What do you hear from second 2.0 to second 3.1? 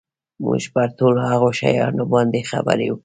باندي خبري وکړې.